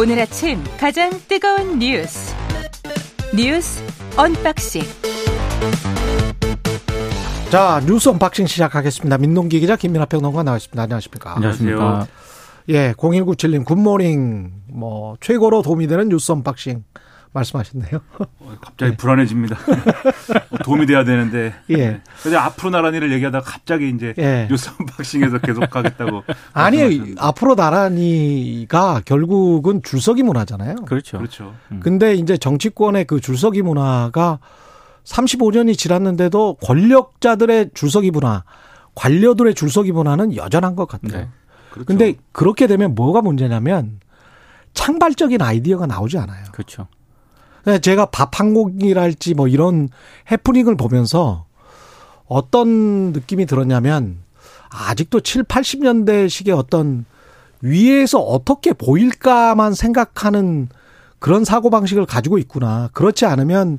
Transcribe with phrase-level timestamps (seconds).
[0.00, 2.34] 오늘 아침 가장 뜨거운 뉴스
[3.36, 3.84] 뉴스
[4.16, 4.80] 언박싱
[7.50, 9.18] 자 뉴스 언박싱 시작하겠습니다.
[9.18, 10.82] 민동기 기자 김민하 평론가 나와있습니다.
[10.82, 11.36] 안녕하십니까?
[11.36, 12.08] 안녕하세요.
[12.70, 16.82] 예, 0197님 good morning 뭐 최고로 도움이 되는 뉴스 언박싱
[17.32, 18.00] 말씀하셨네요.
[18.18, 19.56] 어, 갑자기 불안해집니다.
[20.64, 21.54] 도움이 돼야 되는데.
[21.70, 21.76] 예.
[21.76, 22.00] 네.
[22.22, 24.46] 근데 앞으로 나란히를 얘기하다가 갑자기 이제 예.
[24.50, 26.24] 뉴스 언박싱에서 계속 가겠다고.
[26.52, 27.14] 아니.
[27.18, 30.76] 앞으로 나란히가 결국은 줄서기 문화잖아요.
[30.86, 31.18] 그렇죠.
[31.18, 31.54] 그렇죠.
[31.80, 34.40] 근데 이제 정치권의 그 줄서기 문화가
[35.04, 38.44] 35년이 지났는데도 권력자들의 줄서기 문화,
[38.94, 41.22] 관료들의 줄서기 문화는 여전한 것 같아요.
[41.22, 41.28] 네.
[41.70, 41.86] 그렇죠.
[41.86, 44.00] 근데 그렇게 되면 뭐가 문제냐면
[44.74, 46.44] 창발적인 아이디어가 나오지 않아요.
[46.52, 46.88] 그렇죠.
[47.82, 49.88] 제가 밥 한 공기랄지 뭐 이런
[50.30, 51.44] 해프닝을 보면서
[52.26, 54.18] 어떤 느낌이 들었냐면
[54.70, 57.04] 아직도 7, 80년대식의 어떤
[57.60, 60.68] 위에서 어떻게 보일까만 생각하는
[61.18, 62.88] 그런 사고방식을 가지고 있구나.
[62.94, 63.78] 그렇지 않으면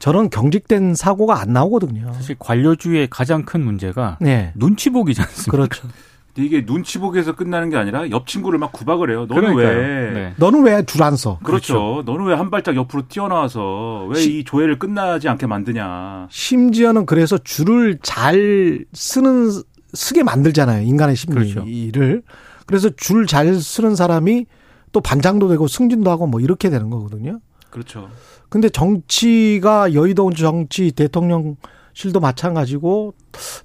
[0.00, 2.12] 저런 경직된 사고가 안 나오거든요.
[2.14, 4.52] 사실 관료주의의 가장 큰 문제가 네.
[4.56, 5.50] 눈치 보기지 않습니까?
[5.52, 5.88] 그렇죠.
[6.34, 9.26] 근데 이게 눈치 보기에서 끝나는 게 아니라 옆 친구를 막 구박을 해요.
[9.28, 9.78] 너는 그러니까요.
[9.78, 10.10] 왜?
[10.12, 10.34] 네.
[10.36, 11.38] 너는 왜 줄 안 서?
[11.42, 12.02] 그렇죠.
[12.06, 16.28] 너는 왜 한 발짝 옆으로 튀어나와서 왜 시- 이 조회를 끝나지 않게 만드냐.
[16.30, 19.50] 심지어는 그래서 줄을 잘 쓰는
[19.92, 20.86] 쓰게 만들잖아요.
[20.86, 21.48] 인간의 그렇죠.
[21.64, 22.22] 심리를.
[22.66, 24.46] 그래서 줄 잘 쓰는 사람이
[24.92, 27.40] 또 반장도 되고 승진도 하고 뭐 이렇게 되는 거거든요.
[27.70, 28.08] 그렇죠.
[28.48, 31.56] 근데 정치가 여의도 정치 대통령
[31.92, 33.14] 실도 마찬가지고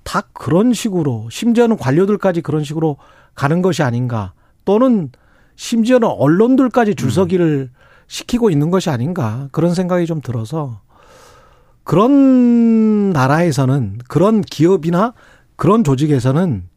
[0.03, 2.97] 다 그런 식으로 심지어는 관료들까지 그런 식으로
[3.33, 4.33] 가는 것이 아닌가
[4.65, 5.09] 또는
[5.55, 7.69] 심지어는 언론들까지 줄서기를
[8.07, 10.81] 시키고 있는 것이 아닌가 그런 생각이 좀 들어서
[11.83, 15.13] 그런 나라에서는 그런 기업이나
[15.55, 16.67] 그런 조직에서는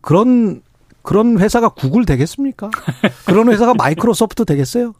[0.00, 0.62] 그런
[1.02, 2.70] 그런 회사가 구글 되겠습니까?
[3.26, 4.94] 그런 회사가 마이크로소프트 되겠어요?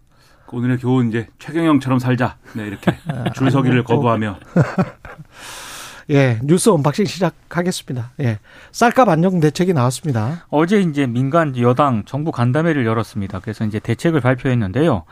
[0.52, 2.36] 오늘의 교훈 이제 최경영처럼 살자.
[2.54, 2.96] 네, 이렇게
[3.34, 4.38] 줄서기를 거부하며.
[6.10, 8.12] 예, 뉴스 언박싱 시작하겠습니다.
[8.20, 8.38] 예.
[8.72, 10.46] 쌀값 안정 대책이 나왔습니다.
[10.50, 13.40] 어제 이제 민간 여당 정부 간담회를 열었습니다.
[13.40, 15.04] 그래서 이제 대책을 발표했는데요.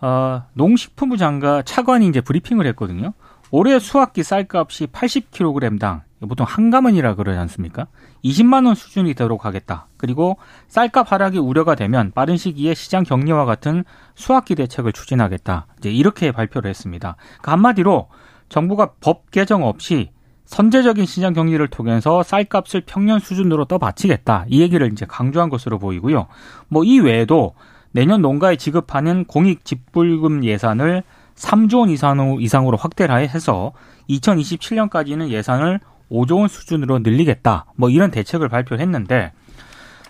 [0.00, 3.14] 어, 농식품부 장관 차관이 이제 브리핑을 했거든요.
[3.50, 7.86] 올해 수확기 쌀값이 80kg당 보통 한 가문이라 그러지 않습니까?
[8.24, 9.86] 20만 원 수준이 되도록 하겠다.
[9.96, 10.38] 그리고
[10.68, 13.84] 쌀값 하락이 우려가 되면 빠른 시기에 시장 격리와 같은
[14.14, 15.66] 수확기 대책을 추진하겠다.
[15.78, 17.16] 이제 이렇게 발표를 했습니다.
[17.18, 18.08] 그러니까 한마디로
[18.48, 20.10] 정부가 법 개정 없이
[20.44, 24.46] 선제적인 시장 격리를 통해서 쌀값을 평년 수준으로 떠받치겠다.
[24.48, 26.26] 이 얘기를 이제 강조한 것으로 보이고요.
[26.68, 27.54] 뭐 이 외에도
[27.92, 31.02] 내년 농가에 지급하는 공익 집불금 예산을
[31.36, 33.72] 3조 원 이상으로, 이상으로 확대를 해서
[34.10, 37.66] 2027년까지는 예산을 5조 원 수준으로 늘리겠다.
[37.76, 39.32] 뭐 이런 대책을 발표를 했는데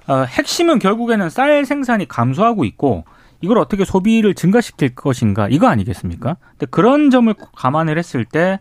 [0.07, 3.05] 어, 핵심은 결국에는 쌀 생산이 감소하고 있고
[3.41, 6.37] 이걸 어떻게 소비를 증가시킬 것인가 이거 아니겠습니까?
[6.51, 8.59] 근데 그런 점을 감안을 했을 때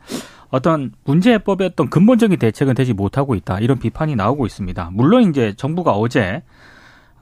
[0.54, 4.92] 어떤 문제 해법의 어떤 근본적인 대책은 되지 못하고 있다 이런 비판이 나오고 있습니다.
[4.94, 6.44] 물론 이제 정부가 어제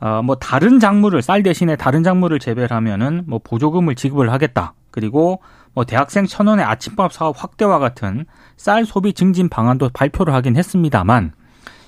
[0.01, 4.73] 어, 뭐 다른 작물을 쌀 대신에 다른 작물을 재배를 하면은 뭐 보조금을 지급을 하겠다.
[4.91, 5.39] 그리고
[5.73, 8.25] 뭐 대학생 천 원의 아침밥 사업 확대와 같은
[8.57, 11.31] 쌀 소비 증진 방안도 발표를 하긴 했습니다만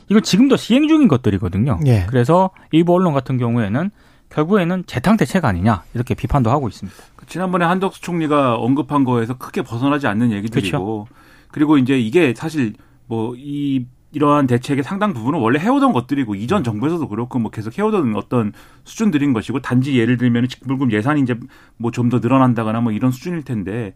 [0.07, 1.77] 이거 지금도 시행 중인 것들이거든요.
[1.87, 2.05] 예.
[2.07, 3.91] 그래서 일부 언론 같은 경우에는
[4.29, 6.97] 결국에는 재탕 대책 아니냐 이렇게 비판도 하고 있습니다.
[7.27, 11.22] 지난번에 한덕수 총리가 언급한 거에서 크게 벗어나지 않는 얘기들이고 그
[11.59, 12.73] 리고 이제 이게 사실
[13.07, 18.15] 뭐 이 이러한 대책의 상당 부분은 원래 해오던 것들이고 이전 정부에서도 그렇고 뭐 계속 해오던
[18.15, 18.53] 어떤
[18.83, 21.35] 수준들인 것이고 단지 예를 들면 직불금 예산이 이제
[21.77, 23.93] 뭐 좀 더 늘어난다거나 뭐 이런 수준일 텐데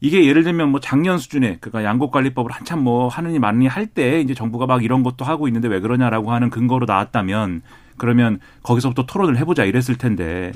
[0.00, 4.34] 이게 예를 들면 뭐 작년 수준에 그러니까 양곡관리법을 한참 뭐 하느니 마느니 할 때 이제
[4.34, 7.62] 정부가 막 이런 것도 하고 있는데 왜 그러냐라고 하는 근거로 나왔다면
[7.96, 10.52] 그러면 거기서부터 토론을 해보자 이랬을 텐데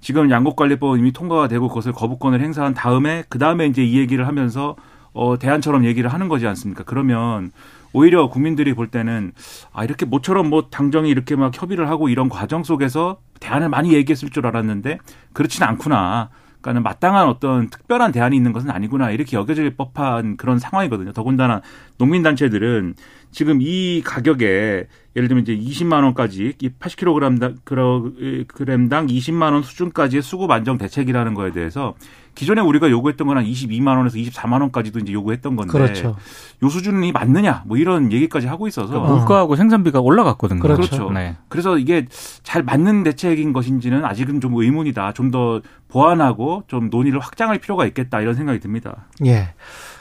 [0.00, 4.74] 지금 양곡관리법 이미 통과가 되고 그것을 거부권을 행사한 다음에 그 다음에 이제 이 얘기를 하면서
[5.18, 6.84] 어 대안처럼 얘기를 하는 거지 않습니까?
[6.84, 7.50] 그러면
[7.92, 9.32] 오히려 국민들이 볼 때는
[9.72, 14.30] 아 이렇게 모처럼 뭐 당정이 이렇게 막 협의를 하고 이런 과정 속에서 대안을 많이 얘기했을
[14.30, 14.98] 줄 알았는데
[15.32, 16.30] 그렇지는 않구나.
[16.60, 21.12] 그러니까는 마땅한 어떤 특별한 대안이 있는 것은 아니구나 이렇게 여겨질 법한 그런 상황이거든요.
[21.12, 21.62] 더군다나
[21.98, 22.94] 농민 단체들은
[23.32, 24.86] 지금 이 가격에
[25.16, 31.50] 예를 들면 이제 20만 원까지 이 80kg 그램당 20만 원 수준까지의 수급 안정 대책이라는 거에
[31.50, 31.94] 대해서
[32.38, 36.16] 기존에 우리가 요구했던 건 한 22만 원에서 24만 원까지도 이제 요구했던 건데 그렇죠.
[36.62, 40.60] 요 수준이 맞느냐 뭐 이런 얘기까지 하고 있어서 그러니까 물가하고 생산비가 올라갔거든요.
[40.60, 41.10] 그렇죠.
[41.10, 41.36] 네.
[41.48, 42.06] 그래서 이게
[42.44, 45.12] 잘 맞는 대책인 것인지는 아직은 좀 의문이다.
[45.12, 49.08] 좀 더 보완하고 좀 논의를 확장할 필요가 있겠다 이런 생각이 듭니다.
[49.26, 49.54] 예.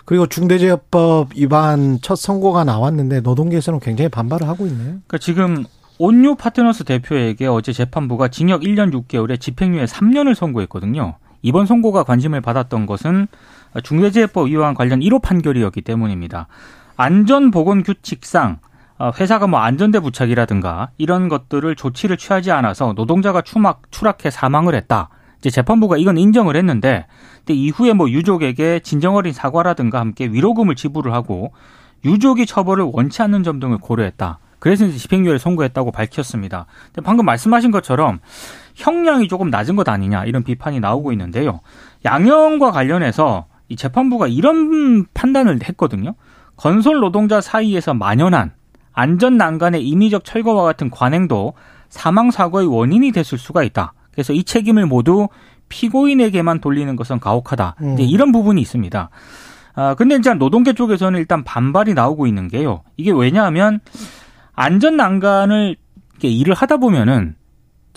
[0.05, 4.85] 그리고 중대재해법 위반 첫 선고가 나왔는데 노동계에서는 굉장히 반발을 하고 있네요.
[5.07, 5.65] 그러니까 지금
[5.99, 11.15] 온유 파트너스 대표에게 어제 재판부가 징역 1년 6개월에 집행유예 3년을 선고했거든요.
[11.41, 13.27] 이번 선고가 관심을 받았던 것은
[13.83, 16.47] 중대재해법 위반 관련 1호 판결이었기 때문입니다.
[16.95, 18.59] 안전보건 규칙상
[18.99, 25.09] 어, 회사가 뭐 안전대 부착이라든가 이런 것들을 조치를 취하지 않아서 노동자가 추락, 추락해 사망을 했다.
[25.39, 27.05] 이제 재판부가 이건 인정을 했는데,
[27.39, 31.53] 근데 이후에 뭐 유족에게 진정어린 사과라든가 함께 위로금을 지불을 하고
[32.05, 34.39] 유족이 처벌을 원치 않는 점 등을 고려했다.
[34.59, 36.65] 그래서 이제 집행유예를 선고했다고 밝혔습니다.
[36.87, 38.19] 근데 방금 말씀하신 것처럼
[38.77, 41.61] 형량이 조금 낮은 것 아니냐 이런 비판이 나오고 있는데요.
[42.05, 46.13] 양형과 관련해서 이 재판부가 이런 판단을 했거든요.
[46.55, 48.53] 건설 노동자 사이에서 만연한
[48.93, 51.53] 안전 난간의 임의적 철거와 같은 관행도
[51.89, 53.93] 사망 사고의 원인이 됐을 수가 있다.
[54.11, 55.27] 그래서 이 책임을 모두
[55.69, 57.75] 피고인에게만 돌리는 것은 가혹하다.
[57.81, 57.93] 음.
[57.93, 59.09] 이제 이런 부분이 있습니다.
[59.75, 62.83] 아, 근데 이제 노동계 쪽에서는 일단 반발이 나오고 있는 게요.
[62.95, 63.79] 이게 왜냐하면
[64.53, 65.75] 안전 난간을
[66.13, 67.35] 이렇게 일을 하다 보면은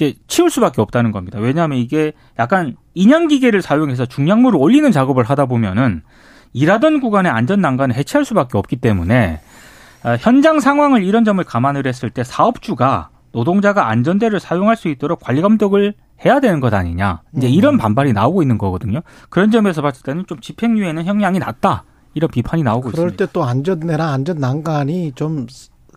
[0.01, 1.39] 이제 치울 수밖에 없다는 겁니다.
[1.39, 6.03] 왜냐하면 이게 약간 인양 기계를 사용해서 중량물을 올리는 작업을 하다 보면은
[6.55, 9.41] 일하던 구간의 안전 난간을 해체할 수밖에 없기 때문에
[10.03, 15.43] 어, 현장 상황을 이런 점을 감안을 했을 때 사업주가 노동자가 안전대를 사용할 수 있도록 관리
[15.43, 15.93] 감독을
[16.25, 17.21] 해야 되는 것 아니냐.
[17.37, 17.53] 이제 음.
[17.53, 19.01] 이런 반발이 나오고 있는 거거든요.
[19.29, 21.85] 그런 점에서 봤을 때는 좀 집행유예는 형량이 낮다.
[22.15, 23.17] 이런 비판이 나오고 그럴 있습니다.
[23.17, 25.47] 그럴 때 또 안전대나 안전 난간이 좀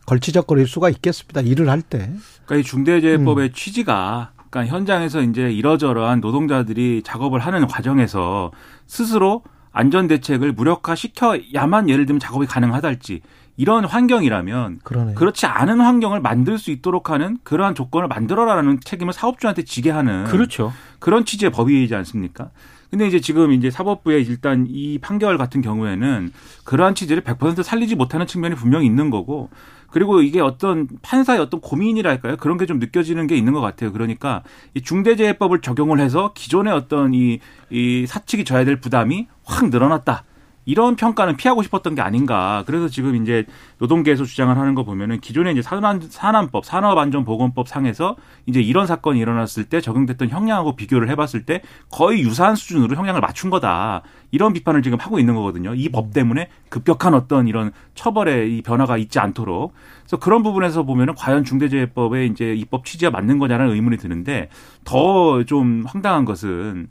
[0.06, 1.42] 걸치적거릴 수가 있겠습니다.
[1.42, 2.12] 일을 할 때.
[2.46, 3.54] 그러니까 이 중대재해법의 음.
[3.54, 8.52] 취지가 그러니까 현장에서 이제 이러저러한 노동자들이 작업을 하는 과정에서
[8.86, 13.22] 스스로 안전 대책을 무력화 시켜야만 예를 들면 작업이 가능하달지
[13.58, 15.16] 이런 환경이라면 그러네요.
[15.16, 20.74] 그렇지 않은 환경을 만들 수 있도록 하는 그러한 조건을 만들어라라는 책임을 사업주한테 지게 하는 그렇죠.
[21.00, 22.50] 그런 취지의 법이지 않습니까?
[22.94, 26.32] 근데 이제 지금 이제 사법부의 일단 이 판결 같은 경우에는
[26.64, 29.50] 그러한 취지를 100% 살리지 못하는 측면이 분명히 있는 거고
[29.90, 32.38] 그리고 이게 어떤 판사의 어떤 고민이랄까요?
[32.38, 33.92] 그런 게 좀 느껴지는 게 있는 것 같아요.
[33.92, 34.44] 그러니까
[34.76, 37.40] 이 중대재해법을 적용을 해서 기존의 어떤 이,
[37.72, 40.24] 이 사측이 져야 될 부담이 확 늘어났다.
[40.66, 42.64] 이런 평가는 피하고 싶었던 게 아닌가.
[42.66, 43.46] 그래서 지금 이제
[43.80, 48.16] 노동계에서 주장을 하는 거 보면은 기존에 이제 산안, 산안법, 산업안전보건법 상에서
[48.46, 51.62] 이제 이런 사건이 일어났을 때 적용됐던 형량하고 비교를 해봤을 때
[51.92, 54.04] 거의 유사한 수준으로 형량을 맞춘 거다.
[54.32, 55.74] 이런 비판을 지금 하고 있는 거거든요.
[55.76, 59.74] 이 법 때문에 급격한 어떤 이런 처벌의 이 변화가 있지 않도록.
[60.02, 64.50] 그래서 그런 부분에서 보면은 과연 중대재해법의 이제 입법 취지가 맞는 거냐라는 의문이 드는데
[64.86, 66.88] 더 좀 황당한 것은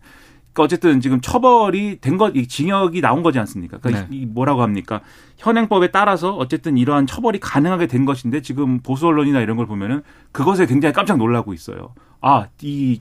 [0.59, 3.79] 어쨌든 지금 처벌이 된 것, 징역이 나온 거지 않습니까?
[3.79, 4.17] 그러니까 네.
[4.17, 5.01] 이 뭐라고 합니까?
[5.39, 10.67] 현행법에 따라서 어쨌든 이러한 처벌이 가능하게 된 것인데 지금 보수 언론이나 이런 걸 보면은 그것에
[10.67, 11.95] 굉장히 깜짝 놀라고 있어요.
[12.21, 13.01] 아, 이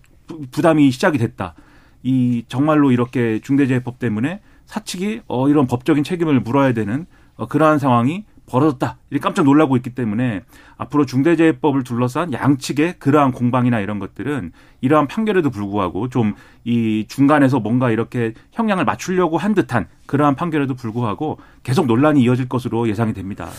[0.51, 1.55] 부담이 시작이 됐다.
[2.03, 7.05] 이 정말로 이렇게 중대재해법 때문에 사측이 어 이런 법적인 책임을 물어야 되는
[7.35, 8.97] 어, 그러한 상황이 벌어졌다.
[9.09, 10.41] 이렇게 깜짝 놀라고 있기 때문에
[10.77, 14.51] 앞으로 중대재해법을 둘러싼 양측의 그러한 공방이나 이런 것들은
[14.81, 21.39] 이러한 판결에도 불구하고 좀 이 중간에서 뭔가 이렇게 형량을 맞추려고 한 듯한 그러한 판결에도 불구하고
[21.63, 23.49] 계속 논란이 이어질 것으로 예상이 됩니다.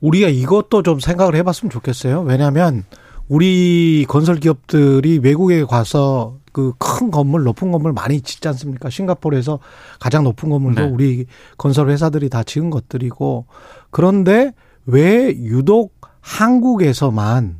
[0.00, 2.22] 우리가 이것도 좀 생각을 해봤으면 좋겠어요.
[2.22, 2.84] 왜냐하면
[3.28, 8.88] 우리 건설 기업들이 외국에 가서 그 큰 건물, 높은 건물 많이 짓지 않습니까?
[8.88, 9.58] 싱가포르에서
[9.98, 10.88] 가장 높은 건물도 네.
[10.88, 11.26] 우리
[11.58, 13.46] 건설 회사들이 다 지은 것들이고
[13.90, 14.52] 그런데
[14.86, 17.58] 왜 유독 한국에서만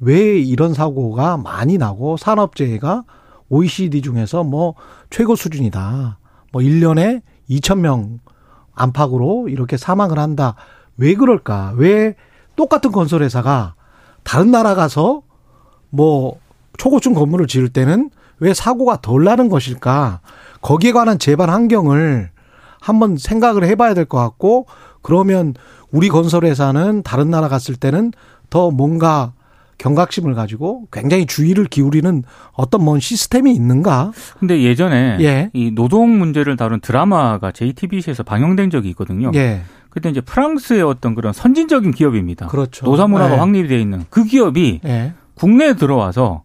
[0.00, 3.04] 왜 이런 사고가 많이 나고 산업재해가
[3.50, 4.74] OECD 중에서 뭐
[5.10, 6.18] 최고 수준이다.
[6.52, 8.20] 뭐 1년에 2,000명
[8.74, 10.54] 안팎으로 이렇게 사망을 한다.
[10.96, 11.74] 왜 그럴까?
[11.76, 12.14] 왜
[12.56, 13.74] 똑같은 건설회사가
[14.22, 15.22] 다른 나라 가서
[15.90, 16.38] 뭐
[16.78, 20.20] 초고층 건물을 지을 때는 왜 사고가 덜 나는 것일까?
[20.62, 22.30] 거기에 관한 재반 환경을
[22.80, 24.66] 한번 생각을 해봐야 될 것 같고
[25.02, 25.54] 그러면
[25.90, 28.12] 우리 건설회사는 다른 나라 갔을 때는
[28.50, 29.32] 더 뭔가
[29.78, 34.12] 경각심을 가지고 굉장히 주의를 기울이는 어떤 뭔 시스템이 있는가?
[34.40, 35.50] 근데 예전에 예.
[35.52, 39.30] 이 노동 문제를 다룬 드라마가 JTBC에서 방영된 적이 있거든요.
[39.34, 39.62] 예.
[39.90, 42.48] 그때 이제 프랑스의 어떤 그런 선진적인 기업입니다.
[42.48, 42.86] 그렇죠.
[42.86, 43.38] 노사 문화가 예.
[43.38, 45.12] 확립이 되어 있는 그 기업이 예.
[45.34, 46.42] 국내에 들어와서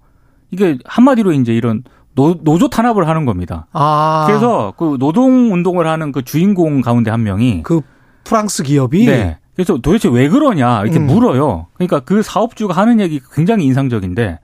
[0.54, 1.84] 이게 한마디로 이제 이런
[2.16, 3.66] 노, 노조 탄압을 하는 겁니다.
[3.74, 4.26] 아.
[4.28, 7.82] 그래서 그 노동 운동을 하는 그 주인공 가운데 한 명이 그
[8.24, 9.40] 프랑스 기업이 네.
[9.56, 11.08] 그래서 도대체 왜 그러냐 이렇게 음.
[11.08, 11.68] 물어요.
[11.74, 14.40] 그러니까 그 사업주가 하는 얘기 굉장히 인상적인데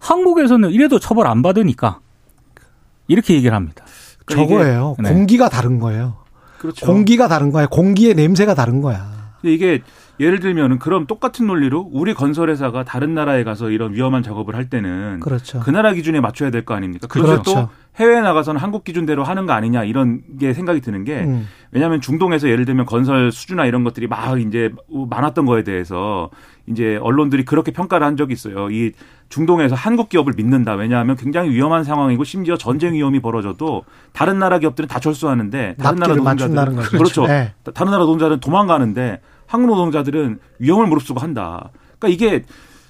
[0.00, 2.00] 한국에서는 이래도 처벌 안 받으니까
[3.06, 3.84] 이렇게 얘기를 합니다.
[4.26, 4.96] 그러니까 저거예요.
[5.00, 5.12] 네.
[5.12, 6.16] 공기가 다른 거예요.
[6.58, 6.84] 그렇죠.
[6.84, 7.66] 공기가 다른 거야.
[7.66, 9.13] 공기의 냄새가 다른 거야.
[9.52, 9.82] 이게
[10.20, 15.20] 예를 들면은 그럼 똑같은 논리로 우리 건설회사가 다른 나라에 가서 이런 위험한 작업을 할 때는
[15.20, 15.60] 그렇죠.
[15.60, 17.06] 그 나라 기준에 맞춰야 될 거 아닙니까?
[17.10, 17.52] 그런데 그렇죠.
[17.52, 21.48] 또 해외에 나가서는 한국 기준대로 하는 거 아니냐 이런 게 생각이 드는 게 음.
[21.72, 26.30] 왜냐하면 중동에서 예를 들면 건설 수주나 이런 것들이 막 이제 많았던 거에 대해서
[26.66, 28.70] 이제 언론들이 그렇게 평가를 한 적이 있어요.
[28.70, 28.92] 이
[29.28, 30.74] 중동에서 한국 기업을 믿는다.
[30.74, 36.14] 왜냐하면 굉장히 위험한 상황이고 심지어 전쟁 위험이 벌어져도 다른 나라 기업들은 다 철수하는데 다른 나라
[36.14, 36.76] 노동자들은.
[36.98, 37.26] 그렇죠.
[37.26, 37.52] 네.
[37.74, 41.70] 다른 나라 노동자들은 도망가는데 한국 노동자들은 위험을 무릅쓰고 한다.
[41.98, 42.44] 그러니까 이게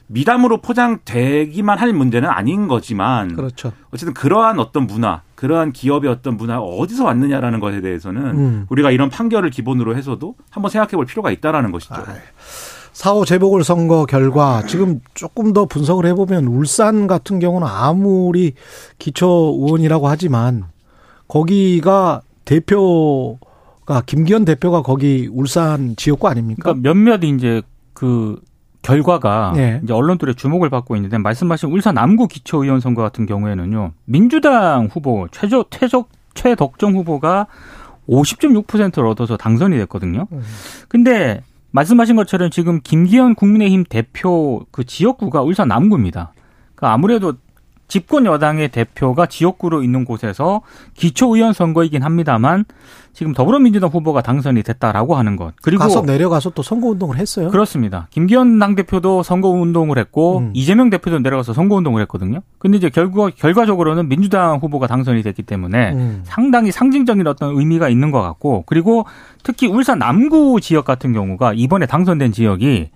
[0.06, 3.72] 미담으로 포장되기만 할 문제는 아닌 거지만 그렇죠.
[3.90, 8.66] 어쨌든 그러한 어떤 문화, 그러한 기업의 어떤 문화가 어디서 왔느냐라는 것에 대해서는 음.
[8.68, 11.94] 우리가 이런 판결을 기본으로 해서도 한번 생각해 볼 필요가 있다라는 것이죠.
[11.94, 12.04] 아,
[12.92, 18.54] 사후 재보궐 선거 결과 지금 조금 더 분석을 해보면 울산 같은 경우는 아무리
[18.98, 19.26] 기초
[19.58, 20.64] 의원이라고 하지만
[21.26, 23.38] 거기가 대표
[23.86, 26.62] 가 김기현 대표가 거기 울산 지역구 아닙니까?
[26.62, 27.62] 그러니까 몇몇 이제
[27.92, 28.40] 그
[28.82, 29.80] 결과가 네.
[29.82, 35.64] 이제 언론들의 주목을 받고 있는데 말씀하신 울산 남구 기초의원 선거 같은 경우에는요 민주당 후보 최저
[35.70, 37.46] 최적 최덕정 후보가
[38.08, 40.26] 50.6%를 얻어서 당선이 됐거든요.
[40.32, 40.42] 음.
[40.88, 46.32] 근데 말씀하신 것처럼 지금 김기현 국민의힘 대표 그 지역구가 울산 남구입니다.
[46.74, 47.34] 그러니까 아무래도
[47.88, 50.62] 집권 여당의 대표가 지역구로 있는 곳에서
[50.94, 52.64] 기초의원 선거이긴 합니다만
[53.12, 55.54] 지금 더불어민주당 후보가 당선이 됐다라고 하는 것.
[55.62, 57.48] 그리고 가서 내려가서 또 선거 운동을 했어요.
[57.50, 58.08] 그렇습니다.
[58.10, 60.50] 김기현 당대표도 선거 운동을 했고 음.
[60.52, 62.40] 이재명 대표도 내려가서 선거 운동을 했거든요.
[62.58, 66.20] 근데 이제 결과 결과적으로는 민주당 후보가 당선이 됐기 때문에 음.
[66.24, 69.06] 상당히 상징적인 어떤 의미가 있는 것 같고 그리고
[69.44, 72.90] 특히 울산 남구 지역 같은 경우가 이번에 당선된 지역이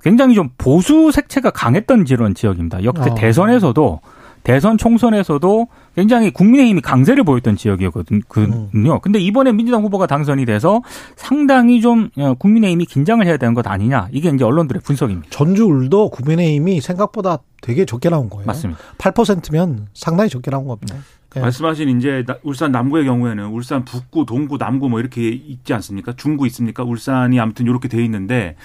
[0.00, 2.84] 굉장히 좀 보수 색채가 강했던 지역입니다.
[2.84, 3.14] 역대 어.
[3.14, 4.00] 대선에서도
[4.46, 9.00] 대선 총선에서도 굉장히 국민의힘이 강세를 보였던 지역이었거든요.
[9.02, 10.82] 근데 이번에 민주당 후보가 당선이 돼서
[11.16, 14.06] 상당히 좀 어, 국민의힘이 긴장을 해야 되는 것 아니냐.
[14.12, 15.30] 이게 이제 언론들의 분석입니다.
[15.30, 18.46] 전주 울도 국민의힘이 생각보다 되게 적게 나온 거예요.
[18.46, 18.80] 맞습니다.
[18.98, 20.94] 8%면 상당히 적게 나온 겁니다.
[21.36, 21.40] 예.
[21.40, 26.12] 말씀하신 이제 나- 울산 남구의 경우에는 울산 북구, 동구, 남구 뭐 이렇게 있지 않습니까?
[26.14, 26.82] 중구 있습니까?
[26.82, 28.56] 울산이 아무튼 이렇게 돼 있는데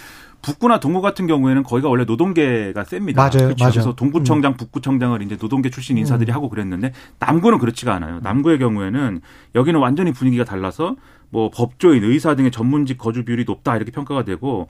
[0.41, 3.21] 북구나 동구 같은 경우에는 거기가 원래 노동계가 셉니다.
[3.21, 3.55] 맞아요, 그렇죠?
[3.63, 3.71] 맞아요.
[3.73, 8.19] 그래서 동구청장, 북구청장을 이제 노동계 출신 인사들이 하고 그랬는데 남구는 그렇지가 않아요.
[8.23, 9.21] 남구의 경우에는
[9.53, 10.95] 여기는 완전히 분위기가 달라서
[11.29, 14.67] 뭐 법조인, 의사 등의 전문직 거주 비율이 높다 이렇게 평가가 되고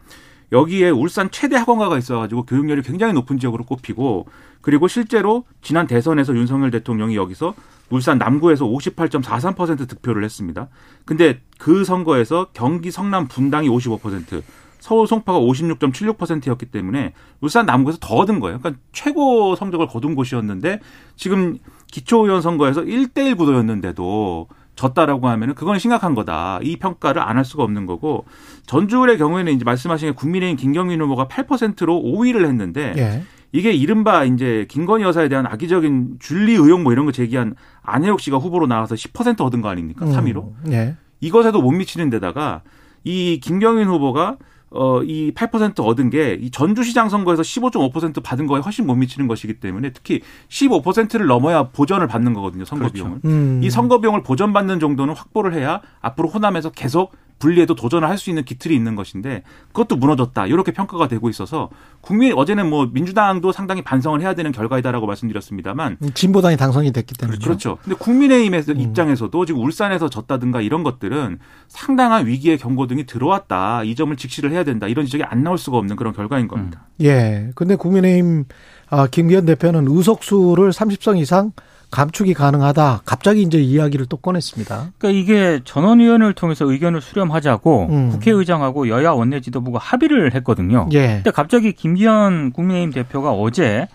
[0.52, 4.28] 여기에 울산 최대 학원가가 있어가지고 교육열이 굉장히 높은 지역으로 꼽히고
[4.62, 7.54] 그리고 실제로 지난 대선에서 윤석열 대통령이 여기서
[7.90, 10.68] 울산 남구에서 58.43% 득표를 했습니다.
[11.06, 14.42] 근데 그 선거에서 경기 성남 분당이 55%,
[14.80, 18.60] 서울 송파가 56.76%였기 때문에 울산 남구에서 더 얻은 거예요.
[18.60, 20.80] 그러니까 최고 성적을 거둔 곳이었는데
[21.16, 21.58] 지금
[21.92, 24.48] 기초의원 선거에서 1대1 구도였는데도
[24.82, 26.60] 졌다라고 하면은 그건 심각한 거다.
[26.64, 28.26] 이 평가를 안 할 수가 없는 거고
[28.68, 33.24] 전주울의 경우에는 이제 말씀하신 국민의힘 김경민 후보가 8%로 5위를 했는데 예.
[33.54, 38.38] 이게 이른바 이제 김건희 여사에 대한 악의적인 줄리 의혹 뭐 이런 거 제기한 안혜옥 씨가
[38.38, 40.06] 후보로 나와서 10% 얻은 거 아닙니까?
[40.06, 40.52] 3위로.
[40.66, 40.96] 음, 예.
[41.20, 42.62] 이것에도 못 미치는 데다가
[43.04, 44.38] 이 김경인 후보가
[44.74, 49.56] 어, 이 8% 얻은 게 이 전주시장 선거에서 15.5% 받은 거에 훨씬 못 미치는 것이기
[49.60, 53.04] 때문에 특히 15%를 넘어야 보전을 받는 거거든요, 선거 그렇죠.
[53.04, 53.20] 비용을.
[53.26, 53.60] 음.
[53.64, 57.12] 이 선거 비용을 보전받는 정도는 확보를 해야 앞으로 호남에서 계속
[57.42, 59.42] 분리해도 도전을 할 수 있는 기틀이 있는 것인데
[59.74, 60.46] 그것도 무너졌다.
[60.46, 61.70] 이렇게 평가가 되고 있어서
[62.02, 67.40] 국민 어제는 뭐 민주당도 상당히 반성을 해야 되는 결과이다라고 말씀드렸습니다만 진보당이 당선이 됐기 때문에.
[67.40, 67.80] 그렇죠.
[67.84, 73.84] 근데 국민의힘의 입장에서도 지금 울산에서 졌다든가 이런 것들은 상당한 위기의 경고등이 들어왔다.
[73.86, 74.88] 이 점을 직시를 해야 된다.
[74.88, 76.86] 이런 지적이 안 나올 수가 없는 그런 결과인 겁니다.
[77.02, 77.50] 예.
[77.56, 78.46] 근데 국민의힘
[78.90, 81.54] 아, 김기현 대표는 의석수를 30석 이상
[81.92, 83.02] 감축이 가능하다.
[83.06, 84.94] 갑자기 이제 이야기를 또 꺼냈습니다.
[84.98, 88.10] 그러니까 이게 전원위원회를 통해서 의견을 수렴하자고 음.
[88.10, 90.88] 국회의장하고 여야 원내지도부가 합의를 했거든요.
[90.94, 91.16] 예.
[91.16, 93.88] 근데 갑자기 김기현 국민의힘 대표가 어제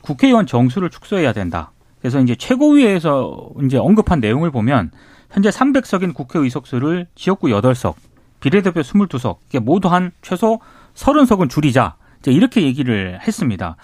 [0.00, 1.72] 국회의원 정수를 축소해야 된다.
[2.00, 4.90] 그래서 이제 최고위에서 이제 언급한 내용을 보면
[5.30, 7.94] 현재 300석인 국회 의석수를 지역구 8석,
[8.40, 10.58] 비례대표 22석, 이게 모두 한 최소
[10.94, 11.96] 30석은 줄이자.
[12.20, 13.76] 이제 이렇게 얘기를 했습니다.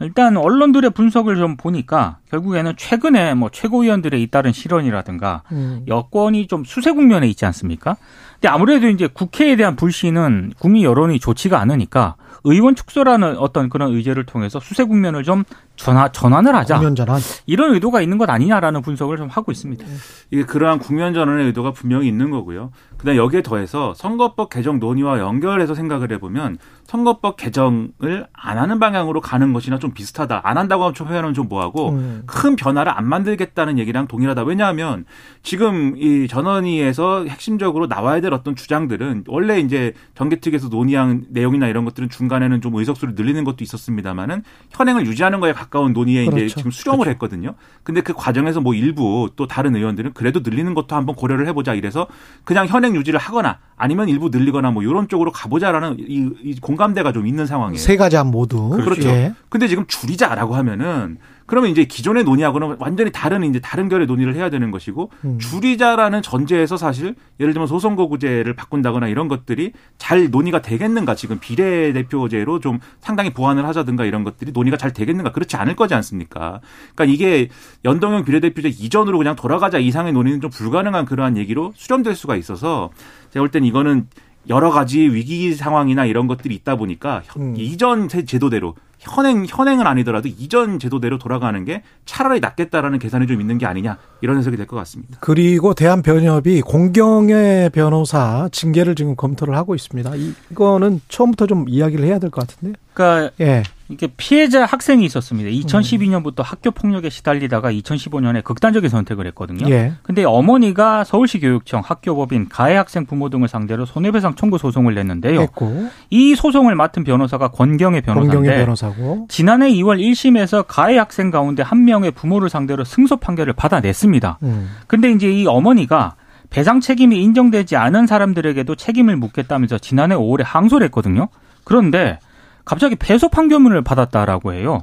[0.00, 5.84] 일단 언론들의 분석을 좀 보니까 결국에는 최근에 뭐 최고위원들의 잇따른 실언이라든가 음.
[5.88, 7.96] 여권이 좀 수세 국면에 있지 않습니까?
[8.34, 14.24] 근데 아무래도 이제 국회에 대한 불신은 국민 여론이 좋지가 않으니까 의원 축소라는 어떤 그런 의제를
[14.24, 15.42] 통해서 수세 국면을 좀
[15.74, 16.76] 전화, 전환을 하자.
[16.76, 17.20] 국면 전환.
[17.46, 19.84] 이런 의도가 있는 것 아니냐라는 분석을 좀 하고 있습니다.
[20.30, 22.70] 이게 그러한 국면 전환의 의도가 분명히 있는 거고요.
[22.98, 29.52] 그다음 여기에 더해서 선거법 개정 논의와 연결해서 생각을 해보면 선거법 개정을 안 하는 방향으로 가는
[29.52, 30.42] 것이나 좀 비슷하다.
[30.44, 32.22] 안 한다고 하면 좀 표현은 좀 뭐하고 음.
[32.26, 34.44] 큰 변화를 안 만들겠다는 얘기랑 동일하다.
[34.44, 35.04] 왜냐하면
[35.42, 42.08] 지금 이 전원위에서 핵심적으로 나와야 될 어떤 주장들은 원래 이제 정개특위에서 논의한 내용이나 이런 것들은
[42.08, 46.54] 중간에는 좀 의석수를 늘리는 것도 있었습니다만은 현행을 유지하는 거에 가까운 논의에 이제 그렇죠.
[46.56, 47.54] 지금 수렴을 했거든요.
[47.82, 52.06] 근데 그 과정에서 뭐 일부 또 다른 의원들은 그래도 늘리는 것도 한번 고려를 해보자 이래서
[52.44, 57.12] 그냥 현행 유지를 하거나 아니면 일부 늘리거나 뭐 이런 쪽으로 가보자라는 이, 이 공 감대가
[57.12, 57.78] 좀 있는 상황이에요.
[57.78, 58.70] 세 가지 안 모두.
[58.70, 59.08] 그렇죠.
[59.08, 59.34] 예.
[59.48, 64.50] 근데 지금 줄이자라고 하면은 그러면 이제 기존의 논의하고는 완전히 다른 이제 다른 결의 논의를 해야
[64.50, 65.38] 되는 것이고 음.
[65.38, 72.80] 줄이자라는 전제에서 사실 예를 들면 소선거구제를 바꾼다거나 이런 것들이 잘 논의가 되겠는가 지금 비례대표제로 좀
[73.00, 76.60] 상당히 보완을 하자든가 이런 것들이 논의가 잘 되겠는가 그렇지 않을 거지 않습니까?
[76.96, 77.48] 그러니까 이게
[77.84, 82.90] 연동형 비례대표제 이전으로 그냥 돌아가자 이상의 논의는 좀 불가능한 그러한 얘기로 수렴될 수가 있어서
[83.30, 84.08] 제가 볼 땐 이거는
[84.48, 87.54] 여러 가지 위기 상황이나 이런 것들이 있다 보니까 현- 음.
[87.56, 93.58] 이전 세- 제도대로 현행 현행은 아니더라도 이전 제도대로 돌아가는 게 차라리 낫겠다라는 계산이 좀 있는
[93.58, 95.18] 게 아니냐 이런 해석이 될 것 같습니다.
[95.20, 100.14] 그리고 대한변협이 공경의 변호사 징계를 지금 검토를 하고 있습니다.
[100.16, 102.74] 이- 이거는 처음부터 좀 이야기를 해야 될 것 같은데요.
[102.94, 103.62] 그러니까 예.
[103.88, 105.50] 이게 피해자 학생이 있었습니다.
[105.50, 109.68] 2012년부터 학교 폭력에 시달리다가 2015년에 극단적인 선택을 했거든요.
[109.70, 109.92] 예.
[110.02, 115.40] 근데 어머니가 서울시 교육청 학교법인 가해 학생 부모 등을 상대로 손해배상 청구 소송을 냈는데요.
[115.40, 119.26] 했고 이 소송을 맡은 변호사가 권경의 변호사인데 변호사고.
[119.28, 124.38] 지난해 2월 1심에서 가해 학생 가운데 한 명의 부모를 상대로 승소 판결을 받아냈습니다.
[124.42, 124.70] 음.
[124.88, 126.16] 근데 이제 이 어머니가
[126.50, 131.28] 배상 책임이 인정되지 않은 사람들에게도 책임을 묻겠다면서 지난해 5월에 항소를 했거든요.
[131.64, 132.18] 그런데
[132.66, 134.82] 갑자기 패소 판결문을 받았다라고 해요.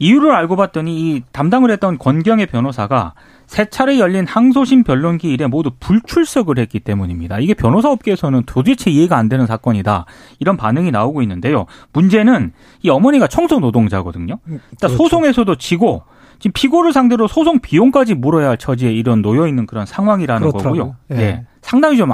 [0.00, 3.14] 이유를 알고 봤더니 이 담당을 했던 권경의 변호사가
[3.46, 7.40] 세 차례 열린 항소심 변론기 일에 모두 불출석을 했기 때문입니다.
[7.40, 10.06] 이게 변호사 업계에서는 도대체 이해가 안 되는 사건이다.
[10.38, 11.66] 이런 반응이 나오고 있는데요.
[11.92, 14.38] 문제는 이 어머니가 청소 노동자거든요.
[14.46, 14.96] 일단 그렇죠.
[14.96, 16.02] 소송에서도 지고
[16.38, 20.82] 지금 피고를 상대로 소송 비용까지 물어야 할 처지에 이런 놓여 있는 그런 상황이라는 그렇더라고요.
[20.82, 20.96] 거고요.
[21.12, 21.16] 예.
[21.16, 21.46] 예.
[21.60, 22.10] 상당히 좀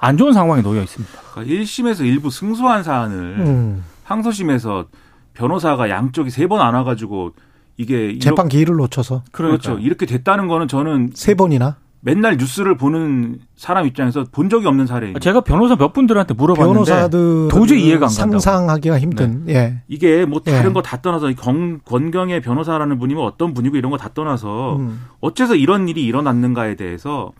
[0.00, 1.12] 안 좋은 상황에 놓여 있습니다.
[1.32, 3.84] 그러니까 1심에서 일부 승소한 사안을 음.
[4.08, 4.86] 항소심에서
[5.34, 7.32] 변호사가 양쪽이 세 번 안 와가지고
[7.76, 13.40] 이게 이렇- 재판 기일을 놓쳐서 그렇죠 이렇게 됐다는 거는 저는 세 번이나 맨날 뉴스를 보는
[13.56, 15.18] 사람 입장에서 본 적이 없는 사례예요.
[15.18, 18.38] 제가 변호사 몇 분들한테 물어봤는데 변호사들 도저히 이해가 안 간다고.
[18.38, 19.44] 상상하기가 힘든.
[19.48, 19.82] 예.
[19.88, 20.72] 이게 뭐 다른 예.
[20.74, 25.06] 거다 떠나서 권, 권경의 변호사라는 분이면 어떤 분이고 이런 거 다 떠나서 음.
[25.20, 27.32] 어째서 이런 일이 일어났는가에 대해서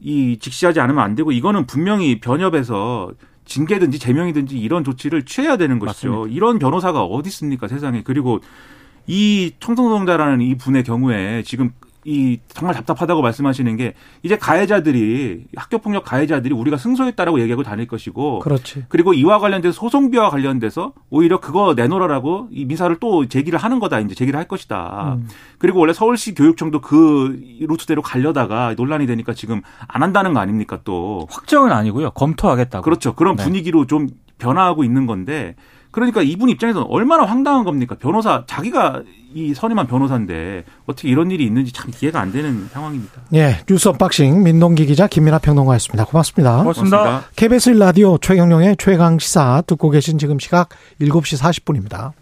[0.00, 3.10] 이 직시하지 않으면 안 되고 이거는 분명히 변협에서
[3.48, 6.10] 징계든지 제명이든지 이런 조치를 취해야 되는 것이죠.
[6.10, 6.36] 맞습니다.
[6.36, 8.02] 이런 변호사가 어디 있습니까 세상에.
[8.04, 8.40] 그리고
[9.06, 11.72] 이 청소노동자라는 이 분의 경우에 지금
[12.04, 18.38] 이 정말 답답하다고 말씀하시는 게 이제 가해자들이 학교 폭력 가해자들이 우리가 승소했다라고 얘기하고 다닐 것이고
[18.38, 18.84] 그렇지.
[18.88, 24.14] 그리고 이와 관련돼서 소송비와 관련돼서 오히려 그거 내놓으라고 이 민사를 또 제기를 하는 거다 이제
[24.14, 25.16] 제기를 할 것이다.
[25.18, 25.28] 음.
[25.58, 31.26] 그리고 원래 서울시 교육청도 그 루트대로 가려다가 논란이 되니까 지금 안 한다는 거 아닙니까 또.
[31.30, 32.10] 확정은 아니고요.
[32.10, 32.84] 검토하겠다고.
[32.84, 33.14] 그렇죠.
[33.14, 33.44] 그런 네.
[33.44, 34.08] 분위기로 좀
[34.38, 35.56] 변화하고 있는 건데
[35.90, 37.96] 그러니까 이분 입장에서는 얼마나 황당한 겁니까?
[37.98, 39.02] 변호사 자기가
[39.34, 43.22] 이 선임한 변호사인데 어떻게 이런 일이 있는지 참 이해가 안 되는 상황입니다.
[43.34, 43.58] 예.
[43.66, 46.06] 뉴스 언박싱 민동기 기자 김민하 평론가였습니다.
[46.06, 46.58] 고맙습니다.
[46.58, 47.24] 고맙습니다.
[47.36, 50.70] KBS 라디오 최경영의 최강 시사 듣고 계신 지금 시각
[51.00, 52.12] 7시 40분입니다.